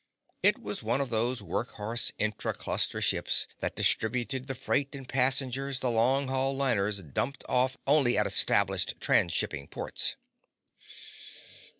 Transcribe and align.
It 0.41 0.59
was 0.59 0.81
one 0.81 0.99
of 0.99 1.11
those 1.11 1.43
workhorse 1.43 2.11
intra 2.17 2.55
cluster 2.55 3.01
ships 3.01 3.45
that 3.59 3.75
distributed 3.75 4.47
the 4.47 4.55
freight 4.55 4.95
and 4.95 5.07
passengers 5.07 5.79
the 5.79 5.91
long 5.91 6.27
haul 6.27 6.55
liners 6.57 7.03
dumped 7.03 7.43
off 7.47 7.77
only 7.85 8.17
at 8.17 8.25
established 8.25 8.95
transshipping 8.99 9.67
ports. 9.69 10.15